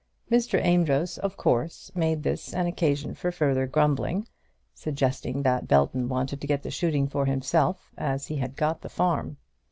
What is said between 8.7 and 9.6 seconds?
the farm.